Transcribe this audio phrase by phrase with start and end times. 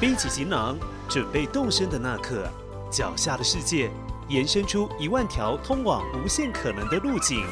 [0.00, 0.78] 背起行囊，
[1.10, 2.50] 准备动身的那刻，
[2.90, 3.90] 脚下的世界
[4.30, 7.44] 延伸出一万条通往无限可能的路径。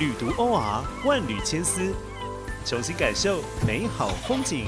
[0.00, 1.94] 旅途 OR 万缕千丝，
[2.66, 4.66] 重新感受美好风景。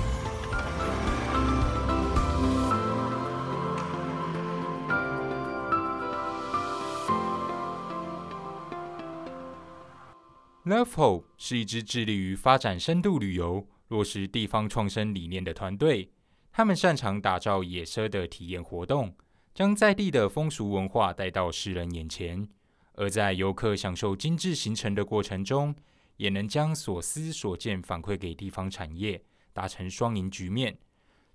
[10.65, 16.13] Love Hope 是一支致力于发展深度旅游、落实地方创生理念的团队。
[16.53, 19.17] 他们擅长打造野奢的体验活动，
[19.55, 22.47] 将在地的风俗文化带到世人眼前。
[22.93, 25.75] 而在游客享受精致行程的过程中，
[26.19, 29.23] 也能将所思所见反馈给地方产业，
[29.55, 30.77] 达成双赢局面。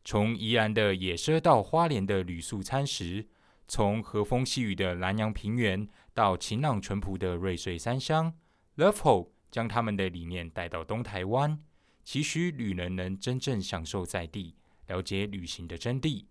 [0.06, 3.28] 从宜兰的野奢到花莲的旅宿餐食，
[3.68, 8.32] 从和风细雨的南洋平原到晴朗淳朴的瑞穗三乡。
[8.78, 11.60] Love Hope 将他们的理念带到东台湾，
[12.04, 14.54] 期许旅人能真正享受在地，
[14.88, 16.26] 了解旅行的真谛。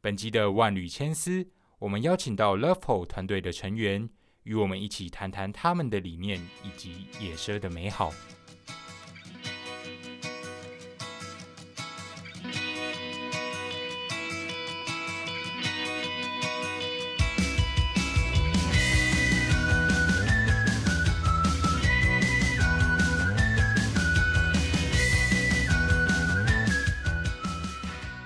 [0.00, 4.08] 本集的万缕千丝，我们邀请到 Loveful 团队的成员，
[4.44, 8.12] 与我们一起谈谈他们的理念以及野奢的美好。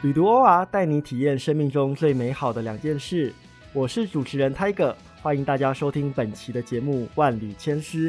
[0.02, 3.30] 旅途 OR 带你体验生命中最美好的两件事。
[3.74, 8.08] 我是主持人 Tiger，欢迎大家收听本期的节目《万缕千丝》。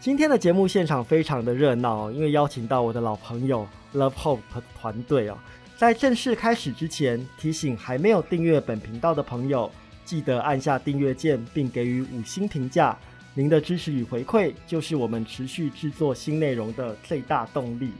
[0.00, 3.64] 今天的节目现场非常的热闹，因为邀请到我的老朋友
[3.94, 4.40] Love Hope
[4.80, 5.38] 团队哦。
[5.76, 9.70] 在正式开始之前，提醒还没有订阅本频道的朋友，
[10.04, 12.98] 记得按下订阅键，并给予五星评价。
[13.34, 17.92] 您的支持与回馈，就是我们持续制作新内容的最大动力。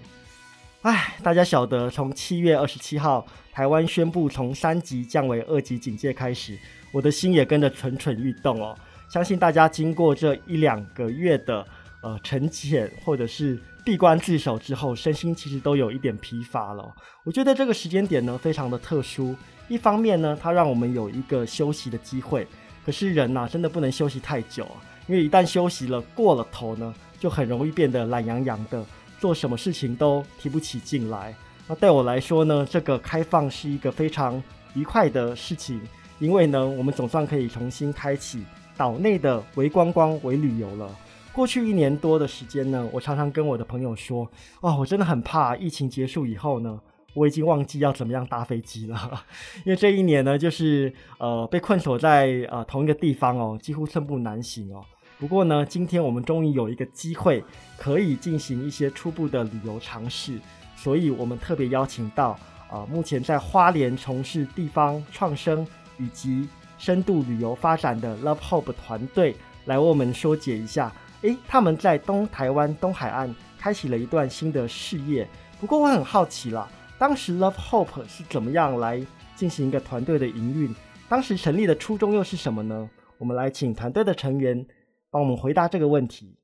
[0.82, 6.56] 唉，大家晓得，从七月二十七号台湾宣布从三级降为二级警戒开始，
[6.92, 8.78] 我的心也跟着蠢蠢欲动哦。
[9.08, 11.66] 相信大家经过这一两个月的
[12.00, 16.94] 呃沉潜或者是闭关自守之后，身心其实都有一点疲乏了。
[17.24, 19.34] 我觉得这个时间点呢非常的特殊，
[19.66, 22.46] 一方面呢它让我们有一个休息的机会，
[22.86, 24.78] 可是人呐真的不能休息太久啊，
[25.08, 28.86] 因为一旦休息了过了头呢，就很容易变得懒洋洋的。
[29.18, 31.34] 做什么事情都提不起劲来。
[31.66, 34.42] 那对我来说呢，这个开放是一个非常
[34.74, 35.80] 愉快的事情，
[36.18, 38.44] 因为呢，我们总算可以重新开启
[38.76, 40.88] 岛内的微观光、微旅游了。
[41.30, 44.28] 过去一年多的时间呢，我常常跟我的朋友说
[44.60, 46.80] ：“哦，我真的很怕疫情结束以后呢，
[47.14, 49.24] 我已经忘记要怎么样搭飞机了。
[49.64, 54.84] 因为这一年呢，就是呃被困锁在呃同一个地方哦，几乎寸步难行哦。”
[55.18, 57.42] 不过呢，今天我们终于有一个机会
[57.76, 60.38] 可以进行一些初步的旅游尝试，
[60.76, 62.38] 所以我们特别邀请到
[62.70, 65.66] 啊，目前在花莲从事地方创生
[65.98, 66.48] 以及
[66.78, 69.34] 深度旅游发展的 Love Hope 团队
[69.64, 70.92] 来为我们说解一下。
[71.22, 75.26] 诶，他们在东台湾东海岸开启了一段新的事业。
[75.60, 79.04] 不过我很好奇啦，当时 Love Hope 是怎么样来
[79.34, 80.72] 进行一个团队的营运？
[81.08, 82.88] 当时成立的初衷又是什么呢？
[83.18, 84.64] 我们来请团队的成员。
[85.10, 86.38] 帮我们回答这个问题。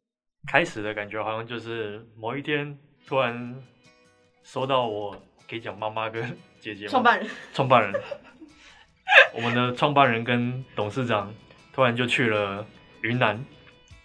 [0.47, 3.63] 开始的感觉好像就是某一天突然
[4.43, 5.17] 收到我
[5.49, 8.03] 可以讲妈妈跟姐姐创办人创办人，
[9.35, 11.33] 我们的创办人跟董事长
[11.73, 12.67] 突然就去了
[13.01, 13.43] 云南，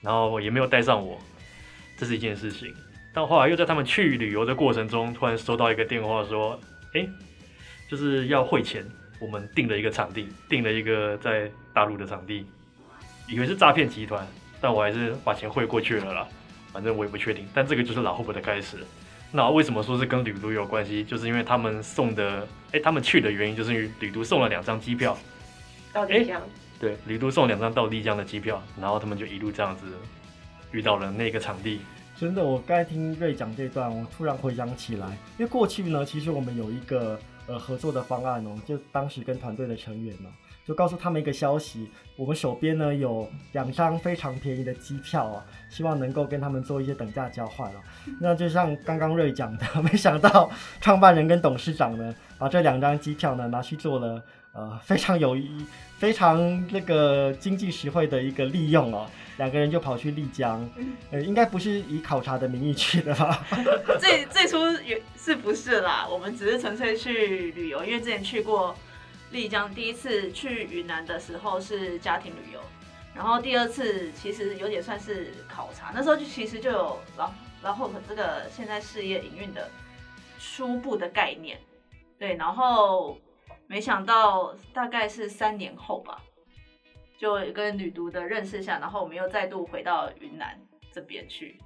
[0.02, 1.19] 然后也没有带上我，
[1.98, 2.74] 这是一件事情。
[3.14, 6.58] 但后来又在他们去旅游的过程中，突然收到一个电话说
[6.96, 7.06] ：“哎，
[7.90, 8.86] 就是要汇钱，
[9.19, 12.46] 我们订了一个场地，订了一个在大陆的场地，
[13.28, 14.25] 以为是诈骗集团。”
[14.62, 16.28] 但我还是把钱汇过去了啦，
[16.74, 17.47] 反正我也不确定。
[17.53, 18.78] 但这个就是老 hope 的开始。
[19.31, 21.03] 那为什么说是跟旅途有关系？
[21.03, 25.16] 就是因为他们送的，哎，他们去的原因就是因为旅途送了两张机票，
[25.94, 26.42] 到丽江。
[26.80, 29.86] 对，旅途送两张到丽江的机票，然后他们就一路这样子
[30.72, 31.81] 遇到了那个场地。
[32.19, 40.30] 真的，我刚才听瑞讲这段，我突然回想起来，因为过去呢，其实我们有一个呃合作的方案哦，就当时跟团队的成员呢。
[40.69, 47.81] 就告诉他们一个消息，我们手边呢有两张非常便宜的机票啊，希望能够跟他们做一些等价交换啊。
[48.21, 50.48] 那就像刚刚瑞讲的， 没想到
[50.80, 54.24] 创办人跟董事长呢，把这两张机票呢拿去做了
[54.54, 55.66] 呃非常有意、
[55.98, 59.10] 非常那个经济实惠的一个利用哦。
[59.38, 60.69] 两个人就跑去丽江，
[61.10, 63.44] 呃，应该不是以考察的名义去的吧？
[64.00, 66.07] 最最初也是不是啦？
[66.07, 68.75] 我们只是纯粹去旅游，因为之前去过。
[69.31, 72.60] 丽江第一次去云南的时候是家庭旅游，
[73.14, 77.31] 然后第二次其实有点算是考察，那时候就其实就有然
[77.62, 79.70] 然后这个现在事业营运的
[80.40, 81.60] 初步的概念，
[82.18, 83.18] 对，然后
[83.68, 86.22] 没想到大概是三年后吧，
[87.20, 90.60] 就跟旅读的认识下，然后我们又再度回到云南
[90.92, 91.60] 这边去，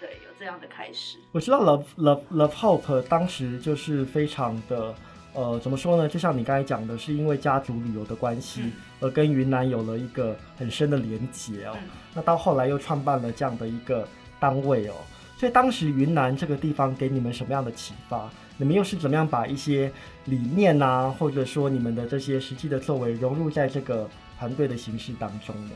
[0.00, 1.18] 对，有这样的开始。
[1.32, 4.94] 我知道 Love Love Love Hope 当时就是非常的，
[5.36, 6.08] 呃，怎么说呢？
[6.08, 11.76] 就像你刚才讲的，是因为家族旅游的关系，嗯而跟云南有了一个很深的连结哦。
[11.76, 14.08] 嗯那到后来又创办了这样的一个
[14.40, 14.94] 单位哦。
[15.36, 18.30] 所以当时云南这个地方给你们什么样的启发？
[18.56, 19.92] 你们又是怎么样把一些
[20.24, 24.08] 理念啊，或者说你们的这些实际的作为融入在这个
[24.38, 25.72] 团队的形式当中呢？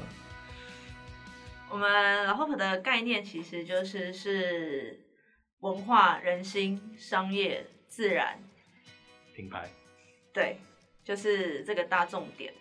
[1.69, 4.99] 我们老 hope 的概念其实就是是
[5.61, 8.39] 文化、人心、商业、自然，
[9.41, 9.67] 品牌。
[10.35, 10.59] 对，
[11.03, 12.53] 就是这个大重点。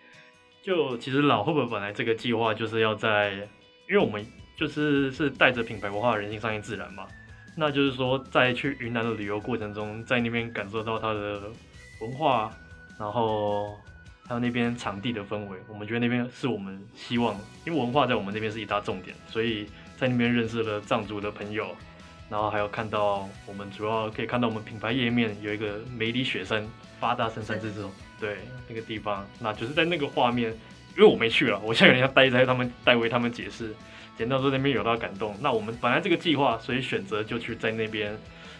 [0.61, 3.33] 就其实老 Hope 本来这个计划就是要在，
[3.89, 7.05] 因为我们就是是带着品牌文化、人性、商业、自然嘛，
[7.57, 11.41] 那就是说在去云南的旅游过程中，在那边感受到它的
[12.01, 12.53] 文化，
[12.97, 13.77] 然后
[14.25, 17.35] 还有那边场地的氛围，我们觉得那边是我们希望，
[17.65, 19.65] 因为文化在我们那边是一大重点，所以
[19.97, 21.75] 在那边认识了藏族的朋友，
[22.29, 26.63] 然后还有看到我们主要可以看到我们品牌页面有一个梅里雪山
[26.99, 28.37] 八大深山之中，对
[28.67, 30.51] 那个地方，那就是在那个画面，
[30.95, 33.73] 因为我没去了，我现在有点像呆在他们代为他们解释，
[34.17, 35.35] 简单说那边有到感动。
[35.41, 38.15] 那我们本来这个计划，所以选择就去在那边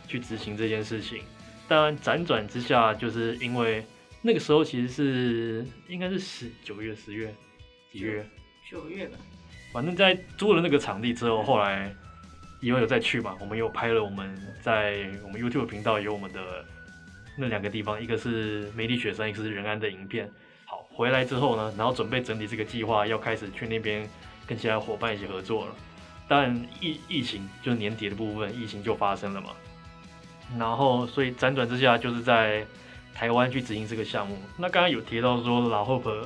[0.08, 1.22] 去执行这件事情。
[1.68, 3.86] 当然辗转之下，就是因为
[4.24, 7.32] 那个时候其实是应该是十九月、十月
[7.92, 8.26] 几月，
[8.68, 9.18] 九月吧，
[9.72, 11.94] 反正在租了那个场地之后，后来
[12.60, 16.40] 以后有再去嘛，我们又拍了我们在我们 YouTube 频道有我们的
[17.38, 20.30] 那两个地方，一个是梅里雪山，一个是仁安的影片。
[20.66, 24.08] 好，回来之后呢，然后准备整理这个计划，要开始去那边
[24.46, 25.76] 跟其他伙伴一起合作了。
[26.28, 29.50] 但疫疫情就是年底的部分，疫情就发生了嘛。
[30.58, 32.66] 然后，所以辗转之下，就是在
[33.16, 34.38] 台湾去执行这个项目。
[34.58, 36.26] 那刚刚有提到说老 Hope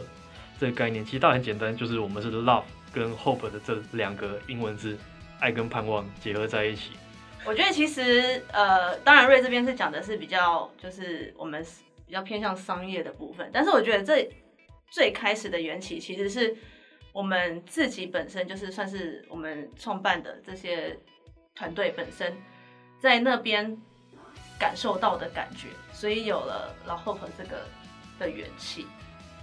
[0.60, 4.98] 这个概念，其实它很简单，就是我们是 Love 跟 Hope 的这两个英文字，
[5.44, 6.92] 爱跟盼望结合在一起。
[7.46, 11.62] 我觉得其实呃，当然瑞这边是讲的是比较就是我们
[12.08, 14.30] 比较偏向商业的部分，但是我觉得这
[14.90, 16.56] 最开始的缘起其实是
[17.12, 20.98] 我们自己本身就是算是我们创办的这些
[21.54, 22.34] 团队本身
[23.02, 23.78] 在那边
[24.58, 27.68] 感受到的感觉，所以有了老 hope 这个
[28.18, 28.88] 的元气，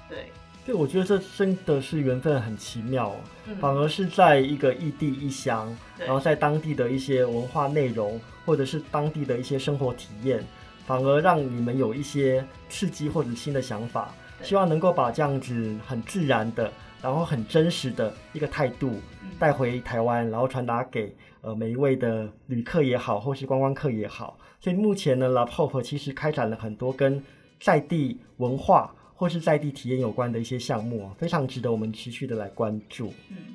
[0.09, 0.33] 对，
[0.71, 3.17] 对，我觉得这真的是缘分很奇妙哦。
[3.49, 10.47] 嗯，反而是在一个异地异乡，然后在当地的一些文化内容，或者是当地的一些生活体验，
[10.87, 16.71] 反而让你们有一些刺激或者新的想法，希望能够把这样子很自然的，
[17.03, 18.93] 然后很真实的一个态度
[19.25, 24.39] 嗯带回台湾，然后传达给呃每一位的旅客也好，或是观光客也好。
[24.61, 27.21] 所以目前呢，Love Hope 其实开展了很多跟
[27.59, 33.13] 在地文化或是在地体验有关的一些项目哦，非常值得我们持续的来关注。
[33.29, 33.55] 嗯，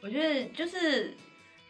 [0.00, 1.14] 我觉得就是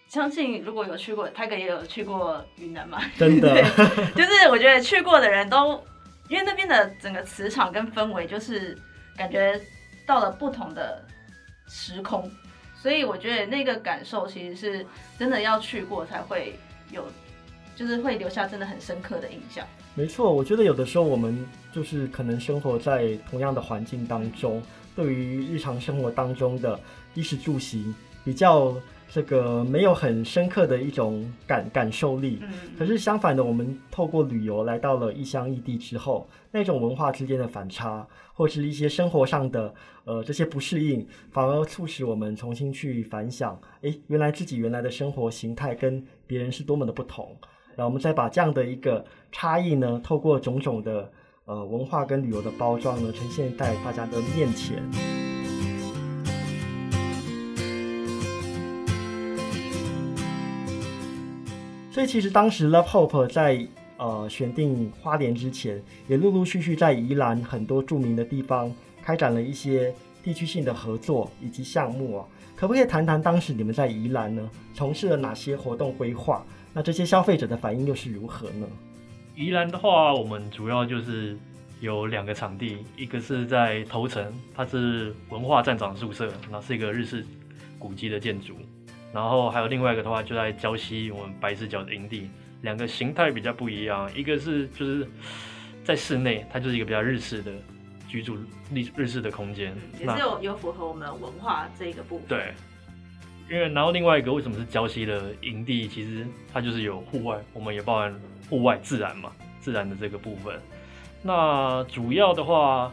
[0.07, 5.73] 相信如果有去过，泰哥也有去过云南嘛，真的 对就是我觉得去过的人都，
[6.29, 8.79] 因为那边的整个磁场跟氛围，就是
[9.17, 9.61] 感觉
[10.07, 11.05] 到了不同的
[11.67, 12.31] 时空，
[12.81, 14.87] 所以我觉得那个感受其实是
[15.19, 16.55] 真的要去过才会
[16.93, 17.05] 有，
[17.75, 19.67] 就是会留下真的很深刻的印象。
[19.97, 24.63] 没错，我觉得有的时候我们就是可能生活在同样的环境当中，
[24.95, 26.79] 对于日常生活当中的
[27.15, 28.75] 衣食住行比较
[29.09, 32.41] 这个没有很深刻的一种感感受力。
[32.43, 39.75] 嗯，可是相反的，我们透过旅游来到了异乡异地之后，那种文化之间的反差，或是一些生活上的
[40.05, 47.35] 呃这些不适应，反而促使我们重新去反想，诶，原来自己原来的生活形态跟别人是多么的不同。
[47.77, 51.13] 然后我们再把这样的一个差异呢，透过种种的
[51.45, 54.83] 呃文化跟旅游的包装呢，呈现在大家的面前。
[61.93, 63.67] 所以其实当时 Love Hope 在
[63.99, 72.27] 呃选定花莲之前，也陆陆续续在宜兰很多著名的地方开展了一些地区性的合作以及项目啊。
[72.55, 76.43] 可不可以谈谈当时你们在宜兰呢，从事了哪些活动规划？
[76.77, 78.67] 那这些消费者的反应又是如何呢？
[79.35, 81.35] 宜兰的话，我们主要就是
[81.81, 87.25] 有两个场地，一个是在头城，它是文化站长宿舍，那是一个日式
[87.79, 88.59] 古迹的建筑。
[89.11, 92.29] 然后还有另外一个的话，就在礁溪我们白石角的营地，
[92.61, 95.09] 两个形态比较不一样，一个是就是
[95.83, 97.53] 在室内，它就是一个比较日式的
[98.07, 98.37] 居住
[98.71, 102.29] 日日式的空间，也是有有符合我们文化这一个部分。
[102.29, 102.53] 对，
[103.49, 105.87] 因为然后另外一个为什么是礁溪的营地？
[105.87, 108.15] 其实它就是有户外，我们也包含
[108.51, 110.61] 户外自然嘛，自然的这个部分。
[111.23, 112.93] 那主要的话，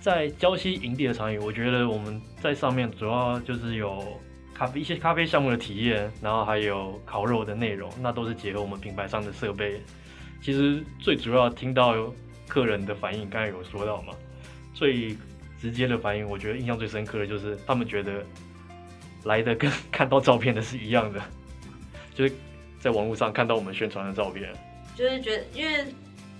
[0.00, 4.02] 在礁溪营地的场域，我觉得我们在上面主要就是有
[4.54, 9.80] 咖啡一些咖啡项目的体验，然后还有烤肉的内容，那都是结合我们品牌上的设备。
[10.40, 11.94] 其实最主要听到
[12.48, 14.14] 客人的反应，刚才有说到嘛，
[14.72, 15.16] 最
[15.60, 18.24] 直接的反应，我觉得印象最深刻的就是他们觉得
[19.24, 21.20] 来的跟看到照片的是一样的，
[22.14, 22.34] 就是
[22.80, 24.52] 在网络上看到我们宣传的照片，
[24.96, 25.84] 就是觉得因为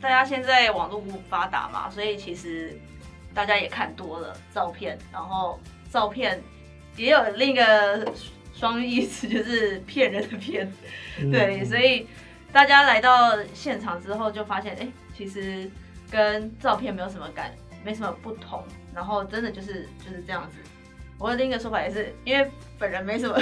[0.01, 2.79] 大家现在网络不发达嘛，所以其实
[3.35, 5.61] 大家也看多了照片，然后
[5.91, 6.43] 照片
[6.97, 8.11] 也有另一个
[8.55, 10.73] 双意思，就是骗人的骗，
[11.19, 11.31] 嗯。
[11.33, 12.07] 对，所以
[12.53, 15.71] 大家来到现场之后就发现，哎、其实
[16.11, 20.57] 跟照片没有什么感，没什么不同，然后真的就是就是这样子。
[21.21, 23.39] 我的另一个说法也是，因为本人没什么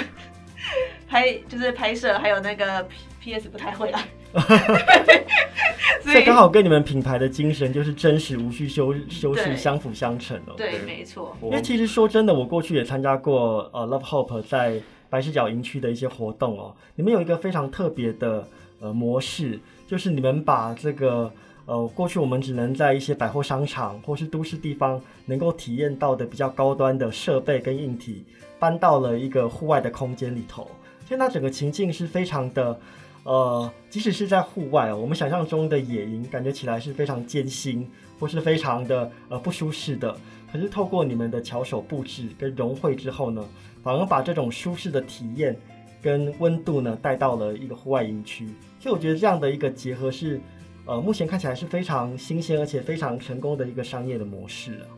[1.09, 4.05] 拍，就是拍摄，还有那个 P P S 不太会啦，
[6.03, 10.55] 所以刚好跟你们品牌的精神就是真实无需修修饰相辅相成哦。
[10.57, 16.75] 对，对没错，我因为其实说真的，我过去也参加过呃 Love Hope 在白石角营区的一些活动哦。
[16.97, 18.47] 你们有一个非常特别的
[18.81, 21.33] 呃模式，就是你们把这个
[21.69, 28.25] 呃过去我们只能在一些百货商场或是都市地方能够体验到的比较高端的设备跟硬体，
[28.59, 30.67] 搬到了一个户外的空间里头。
[31.07, 32.81] 所以那整个情境是非常的。
[33.25, 37.87] 呃，即使是在户外，我们想象中的野营感觉起来是非常艰辛，
[38.19, 40.17] 或是非常的呃不舒适的。
[40.51, 43.47] 可是透过你们的巧手布置跟融汇之后呢，
[43.83, 45.55] 反而把这种舒适的体验
[46.01, 48.49] 跟温度呢带到了一个户外营区。
[48.81, 50.41] 所以我觉得这样的一个结合是，
[50.88, 54.88] 呃，目前看起来是非常新鲜而且非常成功的一个商业的模式啊。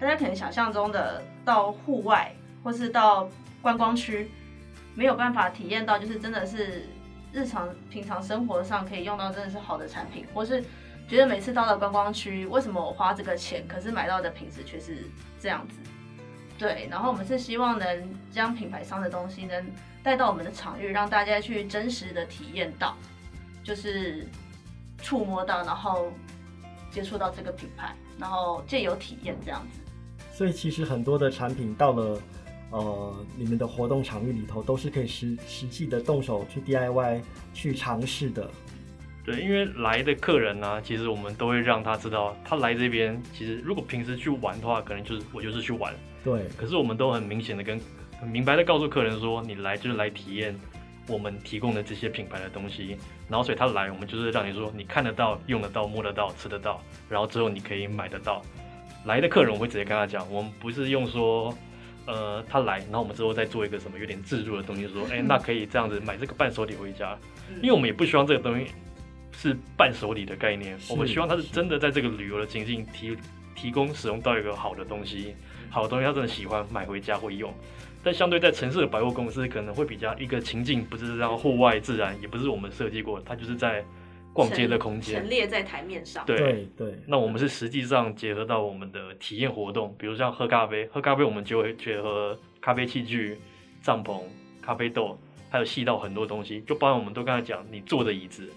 [0.00, 3.28] 大家可能想象中的到户外或是到
[3.60, 4.30] 观光区，
[4.94, 6.88] 没有办法体验到，就是真的是
[7.30, 10.64] 日常平常生活上可以用到真的是好的产品，或是
[11.06, 15.04] 觉得每次到了观光区，为什么我花这个钱，可是买到的品质却是
[15.38, 15.74] 这样子？
[16.58, 19.62] 对，然后我们是希望能将品牌商的东西能
[20.02, 22.96] 带到我们的场域，让大家去真实的体验到，
[23.62, 24.26] 就是
[25.02, 26.12] 触摸到，然后
[26.90, 29.80] 接触到这个品牌，然后借由体验这样子。
[30.32, 32.20] 所以其实很多的产品到了
[32.70, 37.20] 呃你们的活动场域里头，都是可以实实际的动手去 DIY
[37.52, 38.48] 去尝试的。
[39.24, 47.78] 对，因为来的客人呢、其实我们都会让他知道，他来这边其实如果平时去玩的话，可能就是我就是去玩，对，可是我们都很明显的跟
[48.18, 50.58] 很明白的告诉客人说，你来就是来体验
[51.08, 52.96] 我们提供的这些品牌的东西，
[53.28, 58.40] 然后所以他来，我们就是让你说你看得到、用得到、摸得到、吃得到，然后之后你可以买得到。
[59.04, 61.52] 来的客人我会直接跟他讲，我们不是用说。
[62.10, 67.14] 呃，他来，然后我们之后再做一个什么有点自助的东西，说，哎、那可以这样子买这个伴手礼回家，
[67.60, 68.68] 因为我们也不希望这个东西
[69.30, 73.14] 是伴手礼的概念，我们希望他是是真的在这个旅游的情境提
[73.54, 75.34] 提供使用到一个好的东西，
[75.68, 77.52] 好的东西他真的喜欢买回家会用。
[78.02, 83.84] 但相对在城市的百货公司可能会比较一个情境，不是让户外自然，也不是我们设计过，它就是在
[84.32, 85.28] 逛街的空间陈。
[85.28, 86.24] 列在台面上。
[86.24, 93.36] 对，对对，那我们是实际上结合到我们的体验活动，比如像喝咖啡，喝咖啡我们就会结合咖啡器具、
[93.82, 94.22] 帐篷、
[94.62, 95.18] 咖啡豆，
[95.50, 98.48] 还有细到很多东西，就包括我们都刚才讲，你坐的椅子，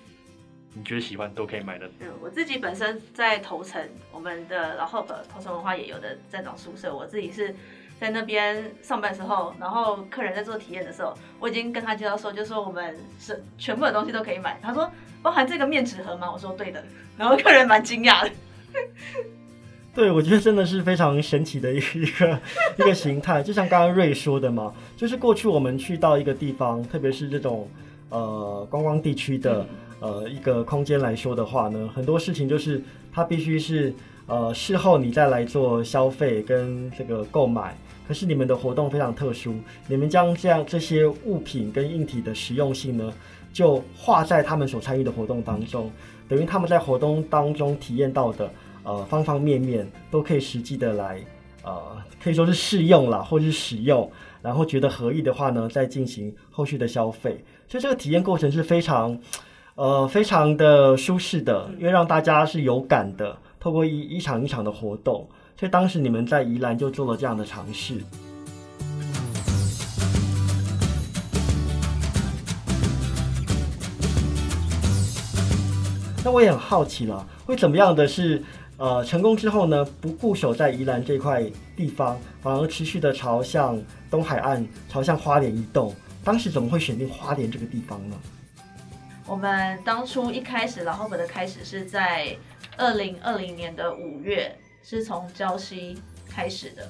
[0.75, 1.89] 你觉得喜欢都可以买的。
[1.99, 3.81] 嗯，我自己本身在头城，
[4.11, 7.55] 我们的然后头城文化也有的站长宿舍，我自己是
[8.01, 14.59] 在那边上班的时候，然后客人在做体验的时候，我已经跟他介绍说，就说我们是全部的东西都可以买。
[14.59, 14.89] 他说
[15.21, 16.27] 包含这个面纸盒吗？
[16.33, 16.83] 我说对的，
[17.15, 18.31] 然后客人蛮惊讶的。
[19.93, 22.39] 对，我觉得真的是非常神奇的一个一个
[22.77, 27.69] 一个形态，就像刚刚瑞说的嘛，就是过去我们去到一个地方，特别是这种
[28.09, 29.63] 呃观光地区的
[29.99, 32.81] 呃一个空间来说的话呢，很多事情就是
[33.13, 33.93] 它必须是
[34.25, 37.77] 呃事后你再来做消费跟这个购买。
[38.11, 39.55] 可是你们的活动非常特殊，
[39.87, 43.09] 你们将这样这些物品跟硬体的实用性呢，
[43.53, 45.89] 就画在他们所参与的活动当中，
[46.27, 48.51] 等于他们在活动当中体验到的。
[48.83, 51.21] 呃，方方面面都可以实际的来，
[51.63, 57.41] 呃，可以说是试用啦，或者是使用，然后觉得合意的话呢，再进行后续的消费。
[57.69, 59.17] 所以这个体验过程是非常，
[59.75, 65.25] 呃，非常的舒适的，因为让大家是有感的，透过一一场一场的活动。
[65.61, 68.01] 所以当时你们在宜兰就做了这样的尝试。
[76.25, 78.43] 那我也很好奇了，会怎么样的是？
[78.77, 81.43] 呃，成功之后呢，不固守在宜兰这块
[81.75, 85.93] 地方，反而持续的朝向东海岸，朝向花莲移动。
[86.23, 88.17] 当时怎么会选定花莲这个地方呢？
[89.27, 92.35] 我们当初一开始老 h o 的开始是在
[92.75, 95.97] 二零二零年的五月，是从礁溪
[96.27, 96.89] 开始的，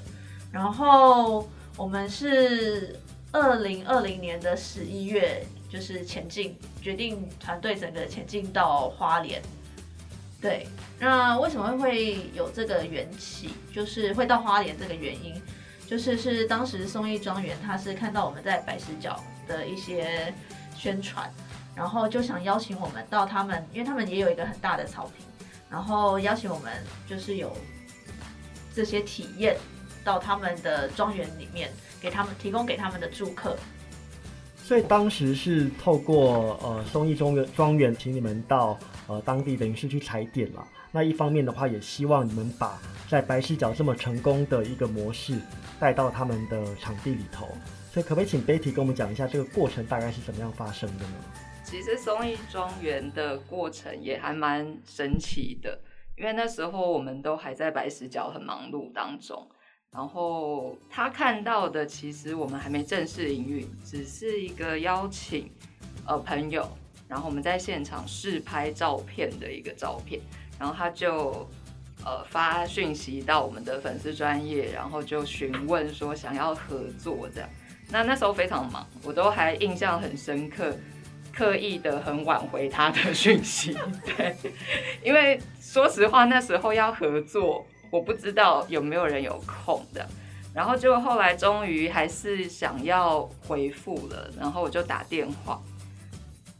[0.52, 3.00] 然后我们是
[3.32, 9.42] 二零二零年的十一月，就是前进，决定团队整个前进到花莲。
[10.42, 10.68] 对，
[11.00, 13.52] 那为什么会有这个缘起？
[13.74, 15.40] 就是会到花莲这个原因，
[15.86, 20.34] 就是是当时松义庄园，他是看到我们在白石角的一些
[20.76, 21.32] 宣传，
[21.76, 25.24] 然后就想邀请我们到他们，因为他们也有一个很大的草坪，
[25.70, 26.74] 然后邀请我们
[27.08, 27.56] 就是有
[28.74, 29.58] 这些体验
[30.04, 33.56] 到他们的庄园里面，给他们提供给他们的住客。
[34.64, 38.78] 所以当时是透过呃松义庄园庄园，请你们到。
[39.08, 40.66] 呃，当地等于是去踩点了。
[40.90, 45.38] 那一方面的话，也希望你们把在白石角这么成功的一个模式
[45.82, 47.50] 带到他们的场地里头。
[47.92, 51.14] 所以，可不可以请 Betty 跟我们讲一下这个过程大概是怎么样发生的呢？
[51.66, 55.78] 其实松义庄园的过程也还蛮神奇的，
[56.18, 59.48] 因为那时候我们都还在白石角很忙碌当中。
[59.92, 65.52] 然后他看到的，其实我们还没正式营运，只是一个邀请
[66.06, 66.66] 呃朋友。
[67.10, 70.22] 然后我们在现场试拍照片的一个照片，
[70.58, 71.46] 然后他就
[72.06, 77.50] 呃发讯息到我们的粉丝专业，然后就询问说想要合作这样。
[77.90, 80.74] 那那时候非常忙，我都还印象很深刻，
[81.34, 83.76] 刻意的很挽回他的讯息，
[84.16, 84.34] 对，
[85.04, 85.38] 因为
[85.72, 90.06] 说实话那时候要合作，我不知道有没有人有空的。
[90.54, 95.62] 然后就后来终于还是想要回复了，然后我就打电话。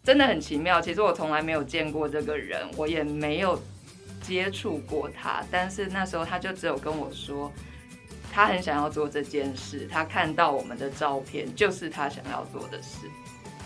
[0.02, 3.62] 真的很奇妙，其实我从来没有见过这个人，我也没有
[4.22, 7.52] 接触过他，但是那时候他就只有跟我说，
[8.32, 13.08] 他很想要做这件事，他看到我们的照片就是他想要做的事，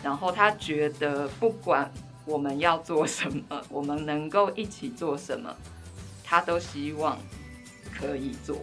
[0.01, 1.87] 然后他觉得不管
[2.25, 5.55] 我们要做什么，我们能够一起做什么，
[6.23, 7.17] 他都希望
[7.97, 8.57] 可以做，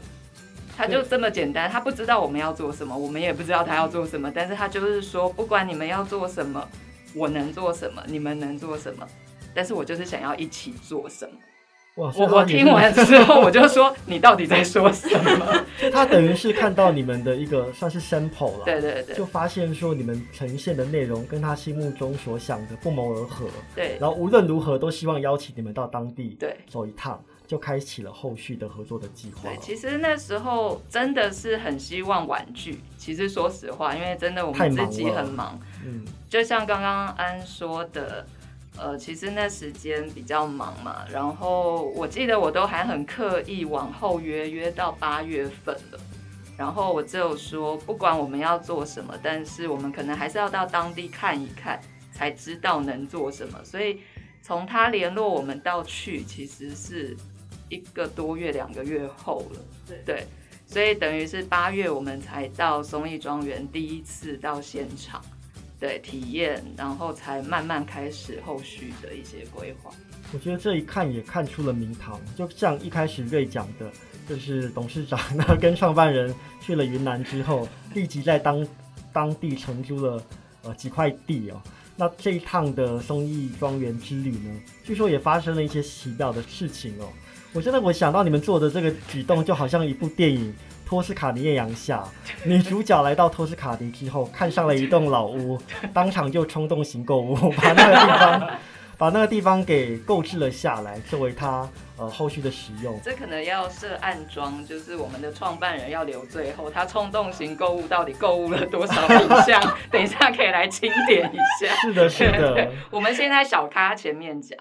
[0.76, 6.68] 他就这么简单，他不知道我们要做什么，我们也不知道他要做什么，但是他就是说，不管你们要做什么。
[7.14, 8.02] 我能做什么？
[8.06, 9.06] 你们能做什么？
[9.54, 11.34] 但是我就是想要一起做什么。
[11.96, 12.10] 哇！
[12.16, 15.64] 我我听完之后，我就说你到底在说什么？
[15.92, 23.46] 他等于是看到你们的一个算是 sample 了，对对对，就发现说你们呈现的内容跟他心目中所想的不谋而合。
[23.74, 29.50] 对，然后无论如何都希望邀请你们到当地对走一趟，就开启了后续的合作的计划。
[29.50, 32.80] 对，其实那时候真的是很希望婉拒。
[32.96, 38.24] 其实说实话，因为真的我们自己很忙，嗯，就像刚刚安说的。
[38.82, 46.00] 呃，其实那时间比较忙嘛，然后我记得我都还很刻意往后约，约到八月份了。
[46.56, 51.80] 然后我只有说，不管我们要做什么，但是我们可能还是要到当地看一看，
[52.12, 53.64] 才知道能做什么。
[53.64, 54.00] 所以
[54.42, 57.16] 从他联络我们到去，其实是
[57.68, 59.60] 一个多月、两个月后了。
[59.86, 60.26] 对对，
[60.66, 65.22] 所以等于是八月我们才到松义庄园第一次到现场。
[65.82, 69.90] 对体验，然后才慢慢开始后续的一些规划。
[70.32, 73.90] 我觉得这一看也看出了名堂，就像一开始瑞讲的，
[74.28, 78.64] 就是董事长那 跟创办人去了云南之后，立即在当
[79.12, 80.24] 当地承租了
[80.62, 81.60] 呃几块地哦。
[81.96, 87.08] 那这一趟的松义庄园之旅呢，据说也发生了一些奇妙的事情哦。
[87.52, 90.54] 我真的我想到你们做的这个举动，就好像一部电影。
[90.92, 92.04] 托斯卡尼艳阳下，
[92.44, 95.58] 女主角来到托斯卡尼之后，看上了一栋老屋，
[95.94, 98.50] 当场就冲动型购物， 把那个地方，
[98.98, 103.00] 把那个地方给购置了下来，作为她呃后续的使用。
[103.02, 109.62] 这可能要设暗装，就是我们的创办人要留最后，他冲动型购物到底购物了多少品项？
[109.90, 111.74] 等一下可以来清点一下。
[111.80, 112.70] 是的，是的。
[112.90, 114.58] 我们现在小咖前面讲。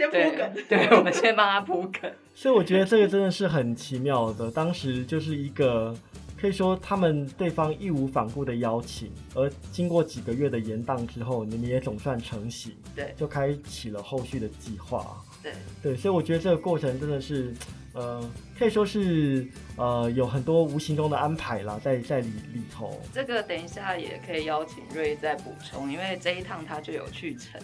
[0.00, 2.10] 先铺梗，对，我们先帮他铺梗。
[2.34, 4.50] 所以我觉得这个真的是很奇妙的。
[4.50, 5.94] 当时就是一个
[6.40, 15.22] 可以说他们对方义无反顾的邀请，而经过几个月的延宕之后，你们也总算成型，对，就开启了后续的计划。
[15.42, 17.52] 对对，所以我觉得这个过程真的是，
[17.92, 18.22] 呃，
[18.58, 22.98] 可以说是呃有很多无形中的安排啦，在在里里头。
[23.12, 27.60] 这个等一下也可以邀请瑞再补充，因为这一趟他就有去成。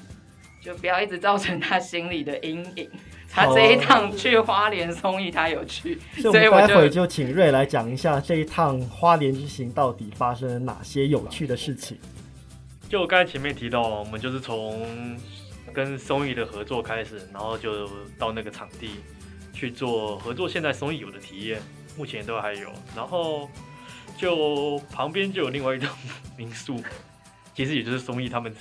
[0.66, 2.90] 就不要一直造成他心里的阴影。
[3.30, 11.98] 他这一趟去花莲松义，他有去，所以我待会就请瑞来讲一下这一趟花莲之行到底发生了哪些有趣的事情。
[12.88, 14.88] 就刚才前面提到，我们就是从
[15.72, 18.90] 跟松义的合作开始，然后就到那个场地
[19.52, 20.48] 去做合作。
[20.48, 21.60] 现在松义有的体验，
[21.96, 22.70] 目前都还有。
[22.94, 23.50] 然后
[24.16, 25.88] 就旁边就有另外一栋
[26.38, 26.82] 民宿，
[27.54, 28.54] 其实也就是松义他们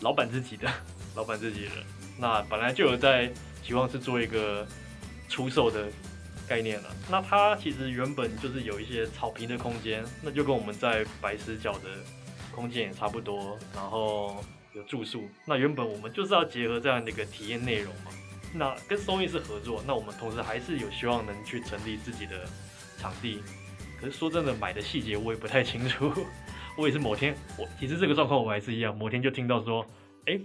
[0.00, 0.68] 老板自己的。
[1.14, 1.72] 老板自己人。
[2.18, 4.66] 那本来就有在期望是做一个
[5.28, 5.86] 出售的
[6.48, 6.90] 概念了。
[7.10, 11.88] 那它其实原本就是有一些草坪的空间，那就跟我们在白石角的
[12.52, 13.58] 空间也差不多。
[13.74, 14.44] 然后
[14.74, 18.10] 有住宿，那原本我们就是要结合这样的一个体验内容嘛。
[18.52, 22.44] 那跟松艺是合作，那我们同时还是有希望能去成立自己的
[22.98, 23.42] 场地。
[24.00, 26.12] 可是说真的，买的细节我也不太清楚。
[26.76, 29.86] 我也是某天，我其实这个状况我还是一样，某天就听到说，
[30.26, 30.40] 哎、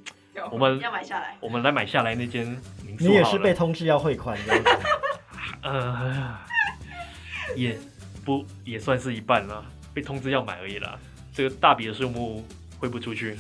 [0.52, 2.46] 我们要买下来，我们来买下来那间
[2.86, 4.80] 民宿你也是被通知要汇款的，
[5.64, 6.38] 呃，
[7.56, 7.78] 也
[8.24, 10.98] 不也算是一半啦，被通知要买而已啦。
[11.34, 12.46] 这个大笔的数目
[12.80, 13.38] 汇不出去，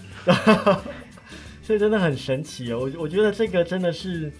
[1.61, 2.79] 所以真的很神奇哦。
[2.79, 4.31] 我我觉得这个真的是，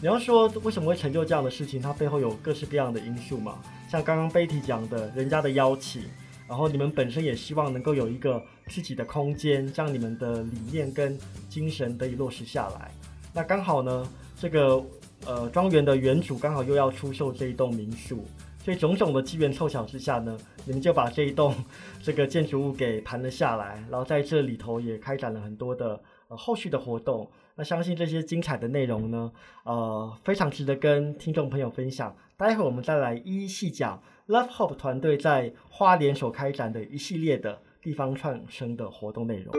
[0.00, 3.58] 你要说为什么会成就这样的事情，它背后有各式各样的因素嘛。
[3.88, 6.02] 像刚刚 Betty 讲的，人家的邀请，
[6.50, 11.16] 然后你们本身也希望能够有一个自己的空间，让你们的理念跟
[11.48, 12.90] 精神得以落实下来。
[13.32, 14.04] 那刚好呢，
[14.36, 14.84] 这个
[15.26, 18.24] 呃庄园的原主刚好又要出售这一栋民宿，
[18.64, 20.36] 所以种种的机缘凑巧之下呢，
[20.66, 21.54] 你们就把这一栋
[22.02, 27.30] 这个建筑物给盘了下来，然后在这里头也开展了很多的呃后续的活动。
[27.54, 29.30] 那相信这些精彩的内容呢，
[29.62, 32.12] 呃，非常值得跟听众朋友分享。
[32.40, 39.54] 待会我们再来一一细讲 Love Hope 团队在花莲所开展的一系列的地方创生的活动内容。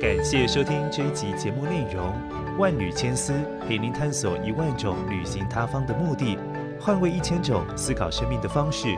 [0.00, 2.14] 感谢收听这一集节目内容，
[2.56, 3.34] 万缕千丝
[3.68, 6.38] 陪您探索一万种旅行他方的目的，
[6.80, 8.96] 换位一千种思考生命的方式。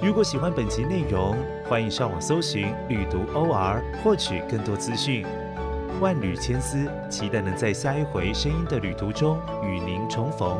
[0.00, 1.36] 如果喜欢本集内容，
[1.68, 5.26] 欢迎上网搜寻“旅读 OR” 获取更多资讯。
[6.00, 10.56] 万缕千丝，期待能在下一回声音的旅途中与您重逢。